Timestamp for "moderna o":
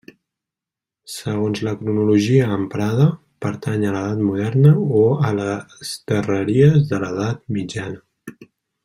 4.31-5.05